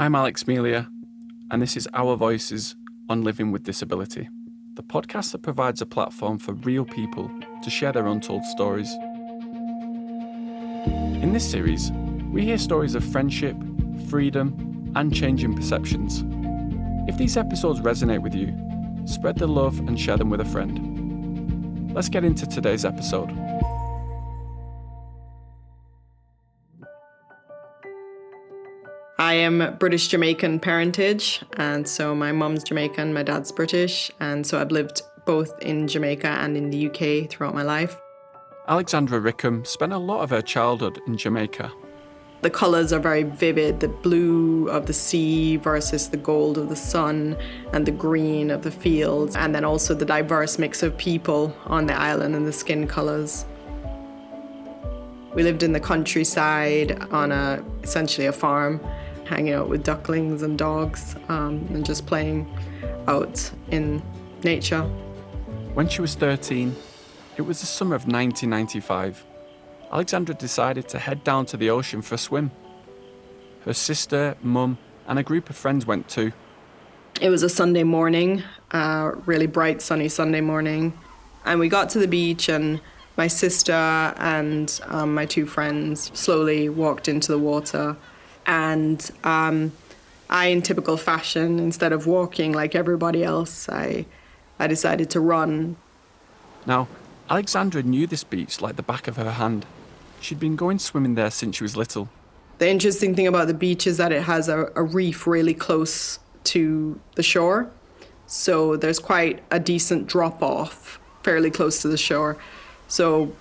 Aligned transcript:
I'm 0.00 0.14
Alex 0.14 0.46
Melia, 0.46 0.88
and 1.50 1.60
this 1.60 1.76
is 1.76 1.86
Our 1.92 2.16
Voices 2.16 2.74
on 3.10 3.22
Living 3.22 3.52
with 3.52 3.64
Disability, 3.64 4.30
the 4.72 4.82
podcast 4.82 5.32
that 5.32 5.42
provides 5.42 5.82
a 5.82 5.86
platform 5.86 6.38
for 6.38 6.54
real 6.54 6.86
people 6.86 7.30
to 7.62 7.68
share 7.68 7.92
their 7.92 8.06
untold 8.06 8.42
stories. 8.46 8.90
In 10.86 11.34
this 11.34 11.48
series, 11.48 11.92
we 12.32 12.46
hear 12.46 12.56
stories 12.56 12.94
of 12.94 13.04
friendship, 13.04 13.54
freedom, 14.08 14.90
and 14.96 15.14
changing 15.14 15.54
perceptions. 15.54 16.24
If 17.06 17.18
these 17.18 17.36
episodes 17.36 17.80
resonate 17.80 18.22
with 18.22 18.34
you, 18.34 18.56
spread 19.04 19.36
the 19.36 19.48
love 19.48 19.80
and 19.80 20.00
share 20.00 20.16
them 20.16 20.30
with 20.30 20.40
a 20.40 20.46
friend. 20.46 21.92
Let's 21.92 22.08
get 22.08 22.24
into 22.24 22.46
today's 22.46 22.86
episode. 22.86 23.28
I 29.30 29.34
am 29.34 29.76
British 29.78 30.08
Jamaican 30.08 30.58
parentage, 30.58 31.40
and 31.52 31.86
so 31.86 32.16
my 32.16 32.32
mum's 32.32 32.64
Jamaican, 32.64 33.14
my 33.14 33.22
dad's 33.22 33.52
British, 33.52 34.10
and 34.18 34.44
so 34.44 34.60
I've 34.60 34.72
lived 34.72 35.02
both 35.24 35.56
in 35.62 35.86
Jamaica 35.86 36.26
and 36.26 36.56
in 36.56 36.70
the 36.70 36.88
UK 36.88 37.30
throughout 37.30 37.54
my 37.54 37.62
life. 37.62 37.96
Alexandra 38.66 39.20
Rickham 39.20 39.64
spent 39.64 39.92
a 39.92 39.98
lot 39.98 40.24
of 40.24 40.30
her 40.30 40.42
childhood 40.42 40.98
in 41.06 41.16
Jamaica. 41.16 41.70
The 42.42 42.50
colours 42.50 42.92
are 42.92 42.98
very 42.98 43.22
vivid 43.22 43.78
the 43.78 43.86
blue 43.86 44.68
of 44.68 44.86
the 44.86 44.92
sea 44.92 45.58
versus 45.58 46.08
the 46.08 46.16
gold 46.16 46.58
of 46.58 46.68
the 46.68 46.74
sun, 46.74 47.36
and 47.72 47.86
the 47.86 47.92
green 47.92 48.50
of 48.50 48.64
the 48.64 48.72
fields, 48.72 49.36
and 49.36 49.54
then 49.54 49.64
also 49.64 49.94
the 49.94 50.04
diverse 50.04 50.58
mix 50.58 50.82
of 50.82 50.98
people 50.98 51.56
on 51.66 51.86
the 51.86 51.94
island 51.94 52.34
and 52.34 52.48
the 52.48 52.52
skin 52.52 52.88
colours. 52.88 53.44
We 55.34 55.44
lived 55.44 55.62
in 55.62 55.70
the 55.70 55.78
countryside 55.78 57.00
on 57.12 57.30
a 57.30 57.62
essentially 57.84 58.26
a 58.26 58.32
farm 58.32 58.80
hanging 59.30 59.52
out 59.52 59.68
with 59.68 59.84
ducklings 59.84 60.42
and 60.42 60.58
dogs 60.58 61.14
um, 61.28 61.64
and 61.70 61.86
just 61.86 62.04
playing 62.04 62.52
out 63.06 63.50
in 63.70 64.02
nature. 64.42 64.82
When 65.74 65.88
she 65.88 66.00
was 66.00 66.16
13, 66.16 66.74
it 67.36 67.42
was 67.42 67.60
the 67.60 67.66
summer 67.66 67.94
of 67.94 68.02
1995. 68.02 69.24
Alexandra 69.92 70.34
decided 70.34 70.88
to 70.88 70.98
head 70.98 71.22
down 71.22 71.46
to 71.46 71.56
the 71.56 71.70
ocean 71.70 72.02
for 72.02 72.16
a 72.16 72.18
swim. 72.18 72.50
Her 73.64 73.72
sister, 73.72 74.36
mum, 74.42 74.78
and 75.06 75.16
a 75.16 75.22
group 75.22 75.48
of 75.48 75.56
friends 75.56 75.86
went 75.86 76.08
too. 76.08 76.32
It 77.20 77.30
was 77.30 77.44
a 77.44 77.48
Sunday 77.48 77.84
morning, 77.84 78.42
a 78.72 79.12
really 79.26 79.46
bright, 79.46 79.80
sunny 79.80 80.08
Sunday 80.08 80.40
morning. 80.40 80.92
And 81.44 81.60
we 81.60 81.68
got 81.68 81.88
to 81.90 82.00
the 82.00 82.08
beach, 82.08 82.48
and 82.48 82.80
my 83.16 83.28
sister 83.28 83.72
and 83.72 84.80
um, 84.86 85.14
my 85.14 85.26
two 85.26 85.46
friends 85.46 86.10
slowly 86.18 86.68
walked 86.68 87.06
into 87.06 87.30
the 87.30 87.38
water 87.38 87.96
and 88.46 89.10
um, 89.24 89.72
I, 90.28 90.46
in 90.46 90.62
typical 90.62 90.96
fashion, 90.96 91.58
instead 91.58 91.92
of 91.92 92.06
walking 92.06 92.52
like 92.52 92.74
everybody 92.74 93.24
else, 93.24 93.68
I, 93.68 94.06
I 94.58 94.66
decided 94.66 95.10
to 95.10 95.20
run. 95.20 95.76
Now, 96.66 96.88
Alexandra 97.28 97.82
knew 97.82 98.06
this 98.06 98.24
beach 98.24 98.60
like 98.60 98.76
the 98.76 98.82
back 98.82 99.08
of 99.08 99.16
her 99.16 99.32
hand. 99.32 99.66
She'd 100.20 100.40
been 100.40 100.56
going 100.56 100.78
swimming 100.78 101.14
there 101.14 101.30
since 101.30 101.56
she 101.56 101.64
was 101.64 101.76
little. 101.76 102.08
The 102.58 102.68
interesting 102.68 103.14
thing 103.14 103.26
about 103.26 103.46
the 103.46 103.54
beach 103.54 103.86
is 103.86 103.96
that 103.96 104.12
it 104.12 104.22
has 104.22 104.48
a, 104.48 104.70
a 104.76 104.82
reef 104.82 105.26
really 105.26 105.54
close 105.54 106.18
to 106.44 107.00
the 107.14 107.22
shore. 107.22 107.70
So 108.26 108.76
there's 108.76 108.98
quite 108.98 109.42
a 109.50 109.58
decent 109.58 110.06
drop 110.06 110.42
off 110.42 111.00
fairly 111.22 111.50
close 111.50 111.82
to 111.82 111.88
the 111.88 111.96
shore. 111.96 112.36
So 112.88 113.32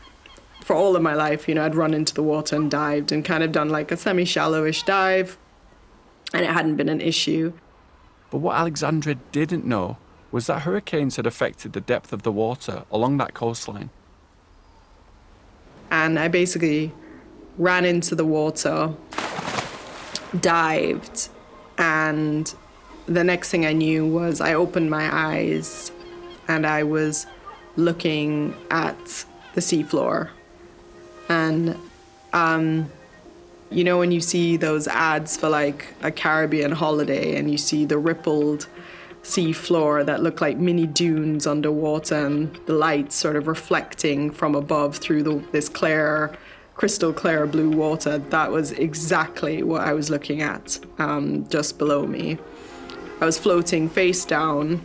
for 0.61 0.75
all 0.75 0.95
of 0.95 1.02
my 1.02 1.13
life, 1.13 1.47
you 1.47 1.55
know, 1.55 1.65
I'd 1.65 1.75
run 1.75 1.93
into 1.93 2.13
the 2.13 2.23
water 2.23 2.55
and 2.55 2.69
dived 2.69 3.11
and 3.11 3.23
kind 3.23 3.43
of 3.43 3.52
done 3.52 3.69
like 3.69 3.91
a 3.91 3.97
semi 3.97 4.25
shallowish 4.25 4.83
dive, 4.83 5.38
and 6.33 6.43
it 6.43 6.52
hadn't 6.52 6.75
been 6.75 6.89
an 6.89 7.02
issue. 7.02 7.53
But 8.29 8.39
what 8.39 8.55
Alexandra 8.55 9.15
didn't 9.31 9.65
know 9.65 9.97
was 10.31 10.47
that 10.47 10.61
hurricanes 10.61 11.15
had 11.15 11.25
affected 11.25 11.73
the 11.73 11.81
depth 11.81 12.14
of 12.14 12.21
the 12.21 12.31
water 12.31 12.83
along 12.92 13.17
that 13.17 13.33
coastline. 13.33 13.89
And 15.89 16.19
I 16.19 16.27
basically 16.27 16.93
ran 17.58 17.83
into 17.83 18.14
the 18.14 18.25
water, 18.25 18.93
dived, 20.39 21.30
and 21.80 22.53
the 23.08 23.23
next 23.23 23.49
thing 23.49 23.65
I 23.65 23.73
knew 23.73 24.05
was 24.05 24.39
I 24.39 24.53
opened 24.53 24.92
my 24.92 25.09
eyes 25.11 25.92
and 26.48 26.67
I 26.67 26.83
was 26.83 27.25
looking 27.75 28.53
at 28.69 29.25
the 29.55 29.61
seafloor 29.61 30.30
and 31.30 31.78
um, 32.34 32.92
you 33.70 33.84
know 33.84 33.98
when 33.98 34.12
you 34.12 34.20
see 34.20 34.58
those 34.58 34.88
ads 34.88 35.38
for 35.38 35.50
like 35.50 35.88
a 36.02 36.12
Caribbean 36.12 36.72
holiday 36.72 37.38
and 37.38 37.50
you 37.50 37.58
see 37.58 37.86
the 37.86 37.98
rippled 37.98 38.67
sea 39.23 39.54
floor 39.54 40.04
that 40.04 40.23
look 40.23 40.42
like 40.42 40.58
mini 40.58 40.88
dunes 40.88 41.45
underwater 41.45 42.16
and 42.16 42.56
the 42.66 42.73
lights 42.73 43.16
sort 43.16 43.36
of 43.36 43.48
reflecting 43.48 44.32
from 44.32 44.56
above 44.56 44.98
through 44.98 45.22
the, 45.23 45.44
this 45.52 45.70
clear 45.70 46.36
crystal 46.76 47.12
clear 47.12 47.46
blue 47.46 47.70
water 47.70 48.17
that 48.17 48.50
was 48.50 48.72
exactly 48.72 49.61
what 49.61 49.82
i 49.82 49.92
was 49.92 50.10
looking 50.10 50.42
at 50.42 50.80
um, 50.98 51.48
just 51.50 51.78
below 51.78 52.08
me. 52.08 52.38
I 53.22 53.26
was 53.26 53.38
floating 53.38 53.90
face 53.90 54.23
down. 54.23 54.80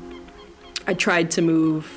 I 0.88 0.94
tried 0.94 1.30
to 1.32 1.42
move. 1.42 1.88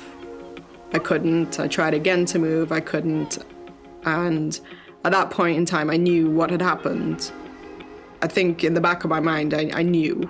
I 0.92 1.00
couldn't. 1.00 1.58
I 1.58 1.66
tried 1.66 1.94
again 1.94 2.26
to 2.26 2.38
move. 2.38 2.70
I 2.70 2.78
couldn't 2.78 3.38
and 4.04 4.60
at 5.04 5.12
that 5.12 5.30
point 5.30 5.56
in 5.56 5.64
time, 5.64 5.90
I 5.90 5.96
knew 5.96 6.30
what 6.30 6.50
had 6.50 6.62
happened. 6.62 7.30
I 8.20 8.26
think 8.26 8.64
in 8.64 8.74
the 8.74 8.80
back 8.80 9.04
of 9.04 9.10
my 9.10 9.20
mind, 9.20 9.54
I, 9.54 9.70
I 9.72 9.82
knew. 9.82 10.28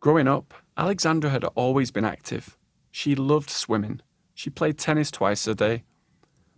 Growing 0.00 0.28
up, 0.28 0.54
Alexandra 0.76 1.28
had 1.28 1.44
always 1.44 1.90
been 1.90 2.04
active. 2.04 2.56
She 2.90 3.14
loved 3.14 3.50
swimming. 3.50 4.00
She 4.34 4.48
played 4.48 4.78
tennis 4.78 5.10
twice 5.10 5.46
a 5.46 5.54
day. 5.54 5.84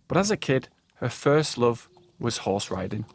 But 0.07 0.17
as 0.17 0.31
a 0.31 0.37
kid, 0.37 0.69
her 0.95 1.09
first 1.09 1.57
love 1.57 1.89
was 2.19 2.37
horse 2.37 2.71
riding. 2.71 3.05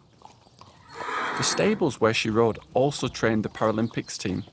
The 1.39 1.43
stables 1.45 2.00
where 2.00 2.12
she 2.12 2.28
rode 2.28 2.59
also 2.75 3.09
trained 3.09 3.45
the 3.45 3.49
Paralympics 3.49 4.19
team, 4.19 4.45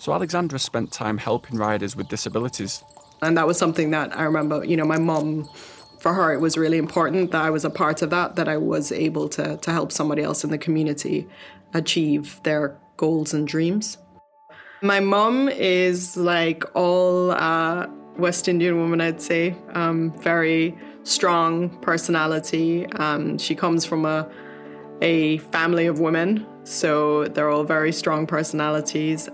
so 0.00 0.14
Alexandra 0.14 0.58
spent 0.58 0.90
time 0.92 1.18
helping 1.18 1.58
riders 1.58 1.94
with 1.94 2.08
disabilities. 2.08 2.82
And 3.20 3.36
that 3.36 3.46
was 3.46 3.58
something 3.58 3.90
that 3.90 4.16
I 4.16 4.22
remember, 4.22 4.64
you 4.64 4.74
know, 4.74 4.86
my 4.86 4.98
mom, 4.98 5.46
for 5.98 6.14
her, 6.14 6.32
it 6.32 6.40
was 6.40 6.56
really 6.56 6.78
important 6.78 7.32
that 7.32 7.44
I 7.44 7.50
was 7.50 7.66
a 7.66 7.70
part 7.70 8.00
of 8.00 8.08
that, 8.08 8.36
that 8.36 8.48
I 8.48 8.56
was 8.56 8.92
able 8.92 9.28
to, 9.28 9.58
to 9.58 9.72
help 9.72 9.92
somebody 9.92 10.22
else 10.22 10.42
in 10.42 10.50
the 10.50 10.56
community 10.56 11.28
achieve 11.74 12.40
their 12.44 12.78
goals 12.96 13.34
and 13.34 13.46
dreams. 13.46 13.98
My 14.80 15.00
mom 15.00 15.50
is 15.50 16.16
like 16.16 16.64
all 16.74 17.32
uh, 17.32 17.86
West 18.16 18.48
Indian 18.48 18.78
woman, 18.78 19.02
I'd 19.02 19.20
say, 19.20 19.54
um, 19.74 20.18
very 20.20 20.74
strong 21.02 21.68
personality. 21.80 22.86
Um, 22.92 23.36
she 23.36 23.54
comes 23.54 23.84
from 23.84 24.06
a, 24.06 24.26
a 25.02 25.38
family 25.52 25.84
of 25.84 26.00
women, 26.00 26.46
so 26.64 27.24
they're 27.24 27.50
all 27.50 27.64
very 27.64 27.92
strong 27.92 28.26
personalities 28.26 29.28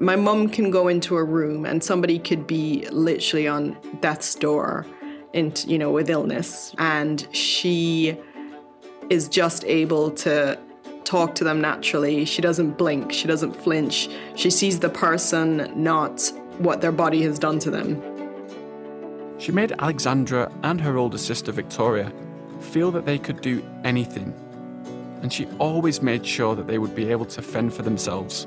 my 0.00 0.16
mum 0.16 0.48
can 0.48 0.70
go 0.70 0.88
into 0.88 1.18
a 1.18 1.22
room 1.22 1.66
and 1.66 1.84
somebody 1.84 2.18
could 2.18 2.46
be 2.46 2.88
literally 2.90 3.46
on 3.46 3.76
death's 4.00 4.34
door 4.34 4.86
into 5.34 5.68
you 5.68 5.78
know 5.78 5.92
with 5.92 6.08
illness. 6.08 6.74
And 6.78 7.28
she 7.36 8.18
is 9.10 9.28
just 9.28 9.62
able 9.64 10.10
to 10.12 10.58
talk 11.04 11.34
to 11.34 11.44
them 11.44 11.60
naturally. 11.60 12.24
She 12.24 12.40
doesn't 12.40 12.78
blink. 12.78 13.12
She 13.12 13.28
doesn't 13.28 13.54
flinch. 13.54 14.08
She 14.36 14.48
sees 14.48 14.80
the 14.80 14.88
person 14.88 15.70
not 15.76 16.32
what 16.58 16.80
their 16.80 16.92
body 16.92 17.22
has 17.22 17.38
done 17.38 17.58
to 17.60 17.70
them. 17.70 18.02
She 19.38 19.52
made 19.52 19.72
alexandra 19.78 20.50
and 20.62 20.80
her 20.80 20.96
older 20.96 21.18
sister 21.18 21.52
victoria 21.52 22.12
feel 22.60 22.90
that 22.92 23.04
they 23.04 23.18
could 23.18 23.40
do 23.42 23.62
anything. 23.84 24.34
And 25.22 25.30
she 25.32 25.46
always 25.58 26.00
made 26.00 26.24
sure 26.26 26.54
that 26.54 26.66
they 26.66 26.78
would 26.78 26.94
be 26.94 27.10
able 27.10 27.26
to 27.26 27.42
fend 27.42 27.74
for 27.74 27.82
themselves 27.82 28.46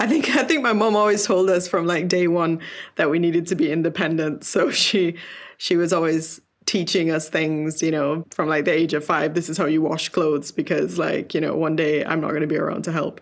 I 0.00 0.06
think 0.06 0.34
I 0.34 0.44
think 0.44 0.62
my 0.62 0.72
mom 0.72 0.96
always 0.96 1.26
told 1.26 1.50
us 1.50 1.68
from 1.68 1.86
like 1.86 2.08
day 2.08 2.26
one 2.26 2.60
that 2.96 3.10
we 3.10 3.18
needed 3.18 3.46
to 3.48 3.54
be 3.54 3.70
independent. 3.70 4.44
So 4.44 4.70
she 4.70 5.16
she 5.58 5.76
was 5.76 5.92
always 5.92 6.40
teaching 6.64 7.10
us 7.10 7.28
things, 7.28 7.82
you 7.82 7.90
know, 7.90 8.24
from 8.30 8.48
like 8.48 8.64
the 8.64 8.72
age 8.72 8.94
of 8.94 9.04
five. 9.04 9.34
This 9.34 9.50
is 9.50 9.58
how 9.58 9.66
you 9.66 9.82
wash 9.82 10.08
clothes 10.08 10.52
because 10.52 10.98
like 10.98 11.34
you 11.34 11.40
know 11.40 11.54
one 11.54 11.76
day 11.76 12.02
I'm 12.02 12.20
not 12.20 12.30
going 12.30 12.40
to 12.40 12.46
be 12.46 12.56
around 12.56 12.82
to 12.84 12.92
help. 12.92 13.20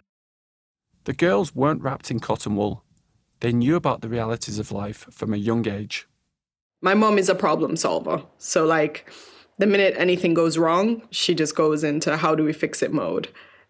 The 1.04 1.12
girls 1.12 1.52
weren't 1.52 1.82
wrapped 1.82 2.12
in 2.12 2.20
cotton 2.20 2.54
wool. 2.54 2.84
They 3.40 3.52
knew 3.52 3.74
about 3.74 4.00
the 4.00 4.08
realities 4.08 4.60
of 4.60 4.70
life 4.70 5.06
from 5.10 5.34
a 5.34 5.36
young 5.36 5.66
age. 5.66 6.06
My 6.80 6.94
mom 6.94 7.18
is 7.18 7.28
a 7.28 7.34
problem 7.34 7.74
solver. 7.74 8.22
So 8.38 8.64
like 8.64 9.10
the 9.58 9.66
minute 9.66 9.94
anything 9.96 10.32
goes 10.32 10.56
wrong, 10.56 11.02
she 11.10 11.34
just 11.34 11.56
goes 11.56 11.82
into 11.82 12.16
how 12.16 12.36
do 12.36 12.44
we 12.44 12.52
fix 12.52 12.82
it 12.82 12.92
mode. 12.92 13.28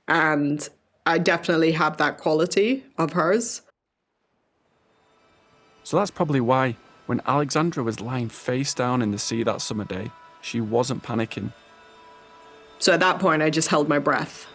And 0.09 0.69
I 1.09 1.17
definitely 1.17 1.73
have 1.73 1.97
that 1.97 2.19
quality 2.19 2.85
of 2.99 3.15
hers. 3.15 3.63
So 5.83 5.97
that's 5.97 6.11
probably 6.11 6.43
why, 6.43 6.77
when 7.07 7.23
Alexandra 7.27 7.83
was 7.83 7.99
lying 7.99 8.29
face 8.29 8.75
down 8.75 9.01
in 9.01 9.11
the 9.11 9.19
sea 9.19 9.43
that 9.43 9.63
summer 9.63 9.87
day, 9.87 10.11
she 10.43 10.61
wasn't 10.61 11.03
panicking. 11.03 11.55
So 12.79 12.93
at 12.93 13.01
that 13.01 13.21
point, 13.21 13.41
I 13.41 13.49
just 13.49 13.69
held 13.69 13.89
my 13.89 13.99
breath 13.99 14.47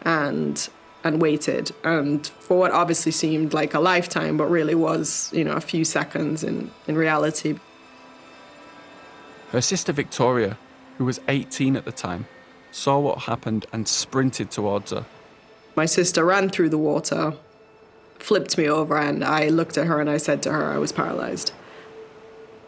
and 0.00 0.66
and 1.04 1.20
waited. 1.20 1.72
And 1.84 2.26
for 2.26 2.58
what 2.58 2.70
obviously 2.70 3.12
seemed 3.12 3.52
like 3.52 3.74
a 3.74 3.80
lifetime, 3.80 4.38
but 4.38 4.46
really 4.46 4.74
was, 4.74 5.30
you 5.30 5.44
know, 5.44 5.52
a 5.52 5.60
few 5.60 5.84
seconds 5.84 6.42
in, 6.42 6.70
in 6.86 6.96
reality. 6.96 7.58
Her 9.50 9.60
sister 9.60 9.92
Victoria, 9.92 10.56
who 10.96 11.04
was 11.04 11.20
18 11.28 11.76
at 11.76 11.84
the 11.84 11.92
time, 11.92 12.26
saw 12.70 12.98
what 12.98 13.18
happened 13.18 13.66
and 13.72 13.86
sprinted 13.86 14.50
towards 14.50 14.92
her. 14.92 15.04
My 15.74 15.86
sister 15.86 16.24
ran 16.24 16.50
through 16.50 16.68
the 16.68 16.78
water, 16.78 17.34
flipped 18.18 18.58
me 18.58 18.68
over, 18.68 18.98
and 18.98 19.24
I 19.24 19.48
looked 19.48 19.78
at 19.78 19.86
her 19.86 20.00
and 20.00 20.10
I 20.10 20.18
said 20.18 20.42
to 20.42 20.52
her 20.52 20.70
I 20.72 20.78
was 20.78 20.92
paralyzed. 20.92 21.52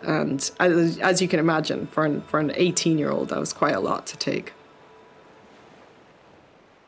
And 0.03 0.51
as, 0.61 0.99
as 0.99 1.23
you 1.23 1.29
can 1.29 1.41
imagine, 1.41 1.87
for 1.87 2.05
an, 2.05 2.23
for 2.23 2.39
an 2.41 2.53
18 2.55 2.99
year 2.99 3.11
old, 3.11 3.31
that 3.31 3.39
was 3.39 3.53
quite 3.53 3.75
a 3.75 3.81
lot 3.81 4.07
to 4.09 4.17
take. 4.17 4.53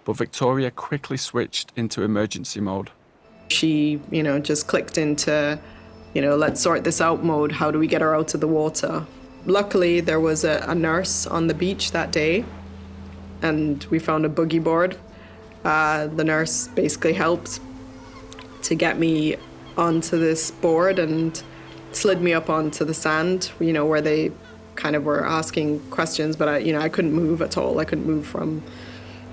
But 0.04 0.16
Victoria 0.16 0.70
quickly 0.70 1.16
switched 1.16 1.72
into 1.76 2.02
emergency 2.02 2.60
mode. 2.60 2.90
She, 3.48 4.00
you 4.10 4.22
know, 4.22 4.38
just 4.38 4.68
clicked 4.68 4.98
into, 4.98 5.58
you 6.14 6.22
know, 6.22 6.36
let's 6.36 6.60
sort 6.60 6.84
this 6.84 7.00
out 7.00 7.24
mode. 7.24 7.52
How 7.52 7.70
do 7.70 7.78
we 7.78 7.86
get 7.86 8.00
her 8.02 8.14
out 8.14 8.34
of 8.34 8.40
the 8.40 8.48
water? 8.48 9.04
Luckily, 9.46 10.00
there 10.00 10.20
was 10.20 10.44
a, 10.44 10.64
a 10.68 10.74
nurse 10.74 11.26
on 11.26 11.46
the 11.46 11.54
beach 11.54 11.92
that 11.92 12.12
day, 12.12 12.44
and 13.42 13.84
we 13.84 13.98
found 13.98 14.24
a 14.26 14.28
boogie 14.28 14.62
board. 14.62 14.96
Uh, 15.64 16.06
the 16.06 16.24
nurse 16.24 16.68
basically 16.68 17.12
helped 17.12 17.60
to 18.62 18.74
get 18.74 18.98
me 18.98 19.36
onto 19.76 20.18
this 20.18 20.50
board 20.50 20.98
and 20.98 21.42
slid 21.92 22.20
me 22.20 22.32
up 22.32 22.50
onto 22.50 22.84
the 22.84 22.94
sand, 22.94 23.50
you 23.60 23.72
know, 23.72 23.84
where 23.84 24.00
they 24.00 24.32
kind 24.76 24.94
of 24.94 25.04
were 25.04 25.24
asking 25.26 25.80
questions, 25.90 26.36
but 26.36 26.48
I, 26.48 26.58
you 26.58 26.72
know, 26.72 26.80
I 26.80 26.88
couldn't 26.88 27.12
move 27.12 27.42
at 27.42 27.56
all. 27.56 27.78
I 27.78 27.84
couldn't 27.84 28.06
move 28.06 28.26
from 28.26 28.62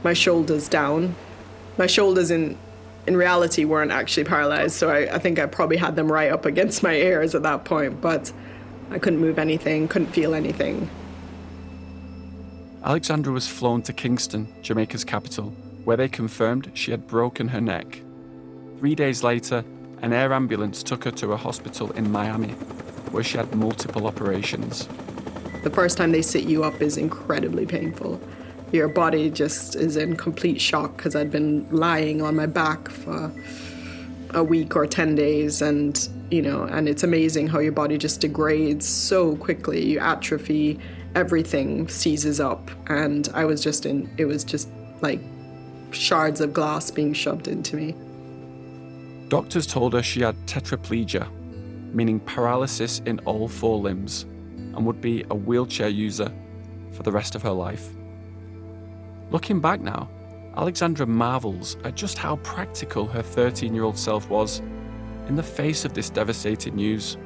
my 0.04 0.14
shoulders 0.14 0.68
down. 0.68 1.16
My 1.78 1.88
shoulders 1.88 2.32
in 2.32 2.58
in 3.06 3.18
reality 3.18 3.66
weren't 3.66 3.92
actually 3.92 4.24
paralyzed, 4.24 4.76
so 4.76 4.90
I, 4.90 5.16
I 5.16 5.20
think 5.20 5.38
I 5.38 5.46
probably 5.46 5.76
had 5.76 5.98
them 5.98 6.10
right 6.10 6.32
up 6.32 6.46
against 6.46 6.84
my 6.84 6.94
ears 6.94 7.36
at 7.36 7.44
that 7.44 7.66
point, 7.66 8.00
but 8.00 8.32
I 8.92 8.98
couldn't 8.98 9.20
move 9.20 9.38
anything, 9.38 9.90
couldn't 9.90 10.14
feel 10.14 10.34
anything. 10.34 10.90
Alexandra 12.82 13.34
was 13.34 13.48
flown 13.48 13.82
to 13.84 13.94
Kingston, 13.94 14.48
Jamaica's 14.62 15.04
capital, 15.04 15.54
where 15.84 15.98
they 15.98 16.08
confirmed 16.08 16.72
she 16.74 16.92
had 16.92 17.08
broken 17.08 17.48
her 17.50 17.62
neck. 17.62 18.02
Three 18.80 18.96
days 18.96 19.24
later, 19.24 19.64
an 20.02 20.14
air 20.14 20.34
ambulance 20.34 20.84
took 20.84 21.04
her 21.06 21.12
to 21.12 21.34
a 21.34 21.38
hospital 21.38 21.92
in 21.92 22.12
Miami, 22.12 22.54
where 23.12 23.24
she 23.24 23.38
had 23.38 23.54
multiple 23.56 24.08
operations. 24.08 24.88
The 25.64 25.70
first 25.70 25.98
time 25.98 26.12
they 26.12 26.22
sit 26.22 26.44
you 26.44 26.64
up 26.64 26.82
is 26.82 26.98
incredibly 26.98 27.66
painful 27.66 28.20
your 28.74 28.88
body 28.88 29.30
just 29.30 29.76
is 29.76 29.96
in 29.96 30.18
complete 30.18 30.60
shock 30.60 30.98
because 30.98 31.16
I'd 31.16 31.32
been 31.32 31.66
lying 31.70 32.22
on 32.24 32.36
my 32.36 32.48
back 32.48 32.90
for 32.90 33.32
a 34.32 34.44
week 34.44 34.76
or 34.76 34.88
10 34.88 35.14
days 35.14 35.62
and 35.62 36.10
you 36.32 36.42
know 36.42 36.64
and 36.64 36.90
it's 36.90 37.04
amazing 37.04 37.48
how 37.48 37.60
your 37.60 37.72
body 37.72 38.00
just 38.00 38.20
degrades 38.20 38.88
so 38.88 39.36
quickly 39.36 39.86
you 39.86 40.00
atrophy 40.00 40.80
everything 41.14 41.88
seizes 41.88 42.40
up 42.40 42.72
and 42.88 43.30
I 43.36 43.46
was 43.46 43.64
just 43.64 43.86
in 43.86 44.10
it 44.18 44.26
was 44.26 44.44
just 44.44 44.68
like 45.02 45.20
shards 45.94 46.42
of 46.42 46.54
glass 46.54 46.92
being 46.92 47.14
shoved 47.14 47.48
into 47.48 47.76
me 47.76 47.96
Doctors 49.30 49.66
told 49.66 49.94
her 49.94 50.04
she 50.04 50.22
had 50.22 50.36
tetraplegia 50.46 51.28
meaning 51.94 52.20
paralysis 52.20 53.00
in 53.06 53.20
all 53.20 53.48
four 53.48 53.78
limbs 53.78 54.24
and 54.76 54.86
would 54.86 55.00
be 55.02 55.24
a 55.30 55.36
wheelchair 55.36 55.90
user 55.90 56.32
for 56.92 57.04
the 57.04 57.12
rest 57.12 57.36
of 57.36 57.42
her 57.42 57.52
life. 57.52 57.90
Looking 59.30 59.62
back 59.62 59.80
now, 59.80 60.10
Alexandra 60.58 61.08
marvels 61.08 61.78
at 61.84 61.96
just 61.96 62.18
how 62.18 62.38
practical 62.38 63.06
her 63.08 63.22
13 63.22 63.74
year 63.74 63.84
old 63.84 63.98
self 63.98 64.30
was 64.30 64.60
in 65.28 65.36
the 65.36 65.44
face 65.44 65.86
of 65.86 65.94
this 65.94 66.10
devastating 66.10 66.76
news. 66.76 67.18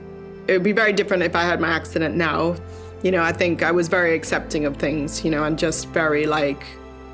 It 0.47 0.53
would 0.53 0.63
be 0.63 0.71
very 0.71 0.93
different 0.93 1.23
if 1.23 1.35
I 1.35 1.43
had 1.43 1.59
my 1.59 1.69
accident 1.69 2.15
now. 2.15 2.55
You 3.03 3.11
know, 3.11 3.21
I 3.21 3.31
think 3.31 3.63
I 3.63 3.71
was 3.71 3.89
very 3.89 4.15
accepting 4.15 4.65
of 4.65 4.77
things, 4.77 5.23
you 5.23 5.31
know, 5.31 5.43
and 5.43 5.57
just 5.59 5.87
very 5.89 6.25
like, 6.25 6.63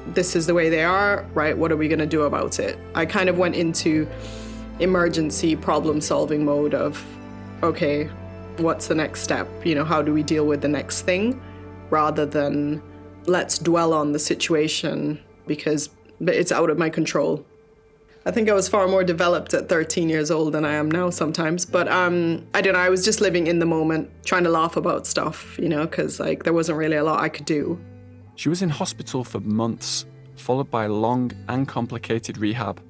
this 0.07 0.35
is 0.35 0.45
the 0.45 0.53
way 0.53 0.69
they 0.69 0.83
are, 0.83 1.25
right? 1.33 1.57
What 1.57 1.71
are 1.71 1.77
we 1.77 1.87
going 1.87 1.99
to 1.99 2.05
do 2.05 2.23
about 2.23 2.59
it? 2.59 2.77
I 2.95 3.05
kind 3.05 3.29
of 3.29 3.37
went 3.37 3.55
into 3.55 4.07
emergency 4.79 5.55
problem 5.55 6.01
solving 6.01 6.43
mode 6.43 6.73
of, 6.73 7.03
okay, 7.61 8.09
what's 8.57 8.87
the 8.87 8.95
next 8.95 9.21
step? 9.21 9.47
You 9.65 9.75
know, 9.75 9.85
how 9.85 10.01
do 10.01 10.13
we 10.13 10.23
deal 10.23 10.45
with 10.45 10.61
the 10.61 10.67
next 10.67 11.01
thing 11.01 11.41
rather 11.89 12.25
than 12.25 12.81
let's 13.25 13.57
dwell 13.57 13.93
on 13.93 14.11
the 14.11 14.19
situation 14.19 15.19
because 15.47 15.89
it's 16.21 16.51
out 16.51 16.69
of 16.69 16.77
my 16.77 16.89
control. 16.89 17.45
I 18.25 18.31
think 18.31 18.49
I 18.49 18.53
was 18.53 18.69
far 18.69 18.87
more 18.87 19.03
developed 19.03 19.53
at 19.53 19.67
13 19.67 20.07
years 20.07 20.31
old 20.31 20.53
than 20.53 20.63
I 20.63 20.73
am 20.73 20.89
now 20.89 21.09
sometimes. 21.09 21.65
But 21.65 21.89
um, 21.89 22.45
I 22.53 22.61
don't 22.61 22.73
know, 22.73 22.79
I 22.79 22.89
was 22.89 23.03
just 23.03 23.19
living 23.19 23.47
in 23.47 23.59
the 23.59 23.65
moment, 23.65 24.09
trying 24.23 24.45
to 24.45 24.49
laugh 24.49 24.77
about 24.77 25.05
stuff, 25.05 25.57
you 25.59 25.67
know, 25.67 25.85
because 25.85 26.19
like 26.19 26.43
there 26.43 26.53
wasn't 26.53 26.77
really 26.77 26.95
a 26.95 27.03
lot 27.03 27.21
I 27.21 27.29
could 27.29 27.45
do. 27.45 27.79
She 28.35 28.49
was 28.49 28.61
in 28.61 28.69
hospital 28.69 29.23
for 29.23 29.39
months, 29.39 30.05
followed 30.35 30.71
by 30.71 30.87
long 30.87 31.31
and 31.47 31.67
complicated 31.67 32.37
rehab. 32.37 32.81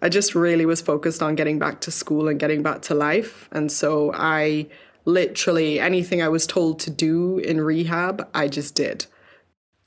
I 0.00 0.08
just 0.08 0.34
really 0.34 0.66
was 0.66 0.80
focused 0.80 1.22
on 1.22 1.34
getting 1.34 1.58
back 1.58 1.80
to 1.82 1.90
school 1.90 2.28
and 2.28 2.38
getting 2.38 2.62
back 2.62 2.82
to 2.82 2.94
life. 2.94 3.48
And 3.52 3.70
so 3.70 4.12
I 4.14 4.68
literally 5.04 5.80
anything 5.80 6.22
I 6.22 6.28
was 6.28 6.46
told 6.46 6.78
to 6.80 6.90
do 6.90 7.38
in 7.38 7.60
rehab, 7.60 8.28
I 8.34 8.48
just 8.48 8.74
did. 8.74 9.06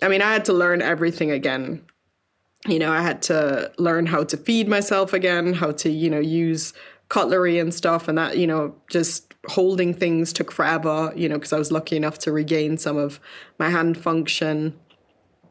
I 0.01 0.07
mean, 0.07 0.21
I 0.21 0.33
had 0.33 0.45
to 0.45 0.53
learn 0.53 0.81
everything 0.81 1.31
again. 1.31 1.85
You 2.67 2.79
know, 2.79 2.91
I 2.91 3.01
had 3.01 3.21
to 3.23 3.71
learn 3.77 4.05
how 4.05 4.23
to 4.25 4.37
feed 4.37 4.67
myself 4.67 5.13
again, 5.13 5.53
how 5.53 5.71
to, 5.71 5.89
you 5.89 6.09
know, 6.09 6.19
use 6.19 6.73
cutlery 7.11 7.59
and 7.59 7.73
stuff. 7.73 8.07
And 8.07 8.17
that, 8.17 8.37
you 8.37 8.47
know, 8.47 8.73
just 8.89 9.35
holding 9.47 9.93
things 9.93 10.31
took 10.31 10.49
forever, 10.49 11.11
you 11.13 11.27
know, 11.27 11.35
because 11.35 11.51
I 11.51 11.59
was 11.59 11.69
lucky 11.69 11.97
enough 11.97 12.17
to 12.19 12.31
regain 12.31 12.77
some 12.77 12.95
of 12.95 13.19
my 13.59 13.69
hand 13.69 13.97
function. 13.97 14.79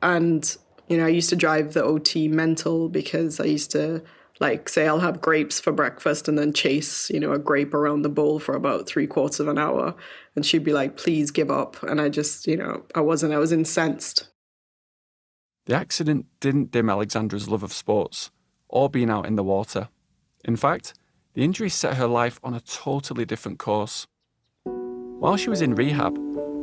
And, 0.00 0.56
you 0.88 0.96
know, 0.96 1.04
I 1.04 1.10
used 1.10 1.28
to 1.28 1.36
drive 1.36 1.74
the 1.74 1.84
OT 1.84 2.28
mental 2.28 2.88
because 2.88 3.40
I 3.40 3.44
used 3.44 3.70
to 3.72 4.02
like 4.40 4.70
say 4.70 4.88
I'll 4.88 5.00
have 5.00 5.20
grapes 5.20 5.60
for 5.60 5.70
breakfast 5.70 6.28
and 6.28 6.38
then 6.38 6.54
chase, 6.54 7.10
you 7.10 7.20
know, 7.20 7.32
a 7.32 7.38
grape 7.38 7.74
around 7.74 8.02
the 8.02 8.08
bowl 8.08 8.38
for 8.38 8.54
about 8.54 8.86
three 8.86 9.06
quarters 9.06 9.40
of 9.40 9.48
an 9.48 9.58
hour. 9.58 9.94
And 10.34 10.46
she'd 10.46 10.64
be 10.64 10.72
like, 10.72 10.96
please 10.96 11.30
give 11.30 11.50
up. 11.50 11.82
And 11.82 12.00
I 12.00 12.08
just, 12.08 12.46
you 12.46 12.56
know, 12.56 12.84
I 12.94 13.02
wasn't, 13.02 13.34
I 13.34 13.38
was 13.38 13.52
incensed. 13.52 14.28
The 15.66 15.76
accident 15.76 16.24
didn't 16.40 16.70
dim 16.70 16.88
Alexandra's 16.88 17.50
love 17.50 17.62
of 17.62 17.74
sports 17.74 18.30
or 18.66 18.88
being 18.88 19.10
out 19.10 19.26
in 19.26 19.36
the 19.36 19.44
water. 19.44 19.90
In 20.42 20.56
fact, 20.56 20.94
the 21.34 21.44
injury 21.44 21.68
set 21.68 21.96
her 21.96 22.06
life 22.06 22.40
on 22.42 22.54
a 22.54 22.60
totally 22.60 23.24
different 23.24 23.58
course. 23.58 24.06
While 24.64 25.36
she 25.36 25.50
was 25.50 25.62
in 25.62 25.74
rehab, 25.74 26.18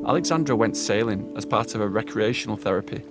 Alexandra 0.06 0.56
went 0.56 0.76
sailing 0.76 1.32
as 1.38 1.46
part 1.46 1.76
of 1.76 1.82
a 1.82 1.88
recreational 1.88 2.58
therapy. 2.58 3.04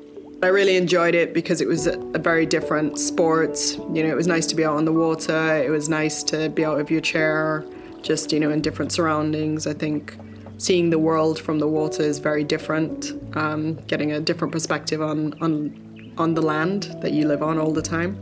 I 0.43 0.49
really 0.49 0.77
enjoyed 0.77 1.15
it 1.15 1.33
because 1.33 1.61
it 1.63 1.69
was 1.69 1.87
a, 1.87 1.99
a, 2.15 2.19
very 2.19 2.45
different 2.45 2.99
sport. 2.99 3.59
You 3.93 4.03
know, 4.03 4.11
it 4.11 4.17
was 4.17 4.27
nice 4.27 4.47
to 4.49 4.55
be 4.55 4.67
out 4.67 4.77
on 4.77 4.85
the 4.85 4.93
water. 4.93 5.57
It 5.57 5.71
was 5.71 5.89
nice 5.89 6.23
to 6.25 6.51
be 6.51 6.63
out 6.63 6.79
of 6.79 6.91
your 6.91 7.01
chair, 7.01 7.65
just, 8.03 8.33
you 8.33 8.41
know, 8.41 8.51
in 8.51 8.61
different 8.61 8.93
surroundings. 8.93 9.67
I 9.67 9.73
think 9.73 10.15
seeing 10.59 10.91
the 10.91 10.99
world 10.99 11.39
from 11.39 11.59
the 11.59 11.67
water 11.67 12.03
is 12.03 12.19
very 12.19 12.45
different, 12.45 13.13
um, 13.35 13.77
getting 13.87 14.13
a 14.13 14.21
different 14.21 14.53
perspective 14.53 15.01
on, 15.01 15.33
on, 15.41 16.13
on 16.19 16.35
the 16.35 16.43
land 16.43 16.97
that 17.01 17.13
you 17.13 17.27
live 17.27 17.43
on 17.43 17.59
all 17.59 17.73
the 17.73 17.83
time. 17.83 18.19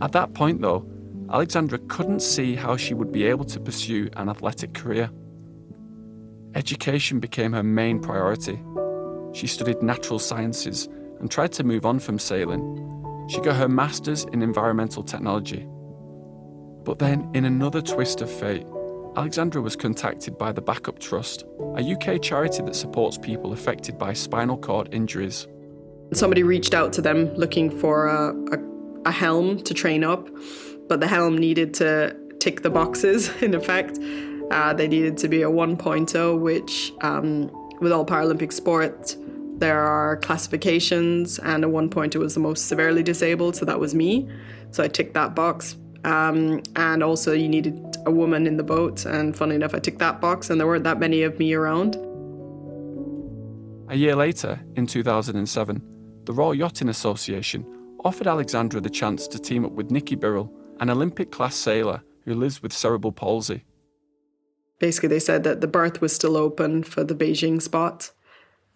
At 0.00 0.10
that 0.12 0.34
point, 0.34 0.60
though, 0.60 0.84
Alexandra 1.32 1.78
couldn't 1.88 2.20
see 2.20 2.54
how 2.54 2.76
she 2.76 2.94
would 2.94 3.10
be 3.10 3.24
able 3.24 3.44
to 3.44 3.58
pursue 3.58 4.08
an 4.16 4.28
athletic 4.28 4.74
career. 4.74 5.10
Education 6.54 7.20
became 7.20 7.52
her 7.52 7.62
main 7.62 8.00
priority. 8.00 8.60
She 9.32 9.46
studied 9.46 9.82
natural 9.82 10.18
sciences 10.18 10.88
and 11.20 11.30
tried 11.30 11.52
to 11.52 11.64
move 11.64 11.84
on 11.84 11.98
from 11.98 12.18
sailing. 12.18 13.26
She 13.28 13.40
got 13.40 13.56
her 13.56 13.68
master's 13.68 14.24
in 14.32 14.42
environmental 14.42 15.02
technology. 15.02 15.66
But 16.84 17.00
then, 17.00 17.28
in 17.34 17.44
another 17.44 17.82
twist 17.82 18.20
of 18.20 18.30
fate, 18.30 18.66
Alexandra 19.16 19.60
was 19.60 19.74
contacted 19.74 20.38
by 20.38 20.52
the 20.52 20.60
Backup 20.60 21.00
Trust, 21.00 21.44
a 21.76 21.82
UK 21.82 22.22
charity 22.22 22.62
that 22.62 22.76
supports 22.76 23.18
people 23.18 23.52
affected 23.52 23.98
by 23.98 24.12
spinal 24.12 24.56
cord 24.56 24.92
injuries. 24.92 25.48
Somebody 26.12 26.44
reached 26.44 26.74
out 26.74 26.92
to 26.92 27.02
them 27.02 27.34
looking 27.34 27.76
for 27.80 28.06
a, 28.06 28.32
a, 28.52 28.58
a 29.06 29.10
helm 29.10 29.62
to 29.64 29.74
train 29.74 30.04
up, 30.04 30.28
but 30.88 31.00
the 31.00 31.06
helm 31.06 31.36
needed 31.38 31.74
to 31.74 32.16
tick 32.38 32.62
the 32.62 32.70
boxes, 32.70 33.30
in 33.42 33.54
effect. 33.54 33.98
Uh, 34.50 34.72
they 34.72 34.86
needed 34.86 35.16
to 35.18 35.28
be 35.28 35.42
a 35.42 35.48
1.0, 35.48 36.40
which, 36.40 36.92
um, 37.00 37.50
with 37.80 37.92
all 37.92 38.06
Paralympic 38.06 38.52
sports, 38.52 39.16
there 39.58 39.80
are 39.80 40.18
classifications, 40.18 41.38
and 41.40 41.64
point 41.90 42.14
it 42.14 42.18
was 42.18 42.34
the 42.34 42.40
most 42.40 42.66
severely 42.66 43.02
disabled, 43.02 43.56
so 43.56 43.64
that 43.64 43.80
was 43.80 43.94
me. 43.94 44.28
So 44.70 44.82
I 44.82 44.88
ticked 44.88 45.14
that 45.14 45.34
box. 45.34 45.76
Um, 46.04 46.62
and 46.76 47.02
also, 47.02 47.32
you 47.32 47.48
needed 47.48 47.96
a 48.04 48.10
woman 48.10 48.46
in 48.46 48.56
the 48.56 48.62
boat. 48.62 49.06
And 49.06 49.36
funny 49.36 49.54
enough, 49.56 49.74
I 49.74 49.78
ticked 49.78 49.98
that 49.98 50.20
box, 50.20 50.50
and 50.50 50.60
there 50.60 50.66
weren't 50.66 50.84
that 50.84 51.00
many 51.00 51.22
of 51.22 51.38
me 51.38 51.54
around. 51.54 51.96
A 53.88 53.96
year 53.96 54.14
later, 54.14 54.60
in 54.76 54.86
2007, 54.86 55.82
the 56.24 56.32
Royal 56.32 56.54
Yachting 56.54 56.88
Association 56.88 57.64
offered 58.04 58.26
Alexandra 58.26 58.80
the 58.80 58.90
chance 58.90 59.26
to 59.28 59.38
team 59.38 59.64
up 59.64 59.72
with 59.72 59.88
Niki 59.90 60.18
Birrell, 60.18 60.52
an 60.80 60.90
Olympic 60.90 61.30
class 61.30 61.54
sailor 61.54 62.02
who 62.24 62.34
lives 62.34 62.62
with 62.62 62.72
cerebral 62.72 63.12
palsy. 63.12 63.64
Basically, 64.78 65.08
they 65.08 65.18
said 65.18 65.44
that 65.44 65.60
the 65.60 65.66
berth 65.66 66.00
was 66.00 66.12
still 66.12 66.36
open 66.36 66.82
for 66.82 67.02
the 67.02 67.14
Beijing 67.14 67.62
spot 67.62 68.10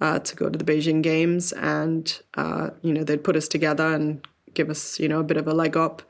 uh, 0.00 0.18
to 0.20 0.36
go 0.36 0.48
to 0.48 0.58
the 0.58 0.64
Beijing 0.64 1.02
Games, 1.02 1.52
and 1.52 2.20
uh, 2.34 2.70
you 2.82 2.92
know 2.92 3.04
they'd 3.04 3.24
put 3.24 3.36
us 3.36 3.48
together 3.48 3.86
and 3.86 4.26
give 4.54 4.70
us 4.70 4.98
you 4.98 5.08
know 5.08 5.20
a 5.20 5.24
bit 5.24 5.36
of 5.36 5.46
a 5.46 5.54
leg 5.54 5.76
up 5.76 6.02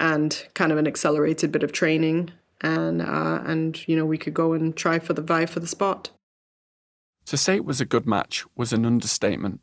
and 0.00 0.46
kind 0.54 0.72
of 0.72 0.78
an 0.78 0.86
accelerated 0.86 1.52
bit 1.52 1.62
of 1.62 1.72
training, 1.72 2.30
and 2.62 3.02
uh, 3.02 3.42
and 3.44 3.86
you 3.86 3.96
know 3.96 4.06
we 4.06 4.18
could 4.18 4.34
go 4.34 4.52
and 4.52 4.76
try 4.76 4.98
for 4.98 5.12
the 5.12 5.22
vie 5.22 5.46
for 5.46 5.60
the 5.60 5.66
spot. 5.66 6.10
To 7.26 7.36
say 7.36 7.56
it 7.56 7.64
was 7.64 7.80
a 7.80 7.86
good 7.86 8.06
match 8.06 8.44
was 8.56 8.72
an 8.72 8.86
understatement. 8.86 9.60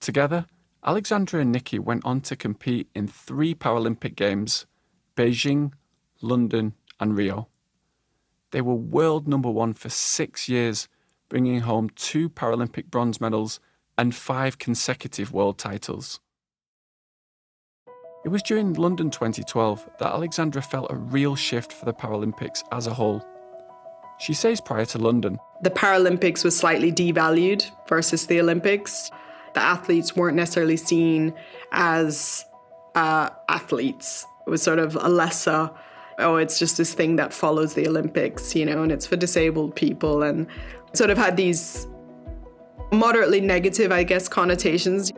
Together, 0.00 0.46
Alexandra 0.84 1.40
and 1.40 1.54
Niki 1.54 1.78
went 1.78 2.04
on 2.06 2.22
to 2.22 2.34
compete 2.34 2.88
in 2.94 3.06
three 3.06 3.54
Paralympic 3.54 4.16
Games 4.16 4.66
Beijing, 5.14 5.72
London, 6.22 6.74
and 6.98 7.16
Rio. 7.16 7.48
They 8.50 8.62
were 8.62 8.74
world 8.74 9.28
number 9.28 9.50
one 9.50 9.74
for 9.74 9.90
six 9.90 10.48
years, 10.48 10.88
bringing 11.28 11.60
home 11.60 11.90
two 11.90 12.30
Paralympic 12.30 12.86
bronze 12.86 13.20
medals 13.20 13.60
and 13.98 14.14
five 14.14 14.58
consecutive 14.58 15.32
world 15.32 15.58
titles. 15.58 16.20
It 18.24 18.30
was 18.30 18.42
during 18.42 18.72
London 18.74 19.10
2012 19.10 19.88
that 19.98 20.12
Alexandra 20.12 20.62
felt 20.62 20.90
a 20.90 20.96
real 20.96 21.36
shift 21.36 21.72
for 21.72 21.84
the 21.84 21.92
Paralympics 21.92 22.62
as 22.72 22.86
a 22.86 22.94
whole. 22.94 23.24
She 24.18 24.32
says 24.34 24.60
prior 24.60 24.84
to 24.86 24.98
London, 24.98 25.38
The 25.62 25.70
Paralympics 25.70 26.44
was 26.44 26.56
slightly 26.56 26.92
devalued 26.92 27.70
versus 27.88 28.26
the 28.26 28.40
Olympics. 28.40 29.10
The 29.54 29.60
athletes 29.60 30.16
weren't 30.16 30.36
necessarily 30.36 30.76
seen 30.76 31.34
as 31.72 32.44
uh, 32.94 33.30
athletes. 33.48 34.26
It 34.46 34.50
was 34.50 34.62
sort 34.62 34.78
of 34.78 34.96
a 34.96 35.08
lesser, 35.08 35.70
oh, 36.18 36.36
it's 36.36 36.58
just 36.58 36.76
this 36.76 36.94
thing 36.94 37.16
that 37.16 37.32
follows 37.32 37.74
the 37.74 37.86
Olympics, 37.88 38.54
you 38.54 38.64
know, 38.64 38.82
and 38.82 38.92
it's 38.92 39.06
for 39.06 39.16
disabled 39.16 39.74
people, 39.74 40.22
and 40.22 40.46
sort 40.92 41.10
of 41.10 41.18
had 41.18 41.36
these 41.36 41.86
moderately 42.92 43.40
negative, 43.40 43.92
I 43.92 44.02
guess, 44.02 44.28
connotations. 44.28 45.12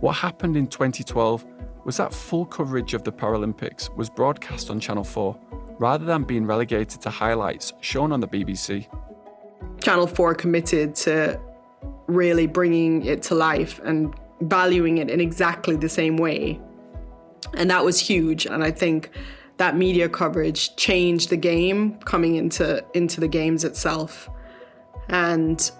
What 0.00 0.16
happened 0.16 0.56
in 0.56 0.66
2012 0.66 1.44
was 1.84 1.96
that 1.96 2.14
full 2.14 2.46
coverage 2.46 2.94
of 2.94 3.04
the 3.04 3.12
Paralympics 3.12 3.94
was 3.96 4.08
broadcast 4.08 4.70
on 4.70 4.80
Channel 4.80 5.04
4 5.04 5.38
rather 5.78 6.04
than 6.04 6.22
being 6.22 6.46
relegated 6.46 7.00
to 7.00 7.10
highlights 7.10 7.72
shown 7.80 8.12
on 8.12 8.20
the 8.20 8.28
BBC. 8.28 8.86
Channel 9.80 10.06
4 10.06 10.34
committed 10.34 10.94
to 10.96 11.40
really 12.06 12.46
bringing 12.46 13.04
it 13.04 13.22
to 13.24 13.34
life 13.34 13.80
and 13.84 14.14
valuing 14.42 14.98
it 14.98 15.10
in 15.10 15.20
exactly 15.20 15.76
the 15.76 15.88
same 15.88 16.16
way. 16.16 16.60
And 17.54 17.70
that 17.70 17.84
was 17.84 17.98
huge. 17.98 18.46
And 18.46 18.64
I 18.64 18.70
think 18.70 19.10
that 19.58 19.76
media 19.76 20.08
coverage 20.08 20.74
changed 20.76 21.30
the 21.30 21.36
game 21.36 21.98
coming 22.00 22.36
into, 22.36 22.84
into 22.94 23.20
the 23.20 23.28
games 23.28 23.64
itself. 23.64 24.28
And 25.08 25.70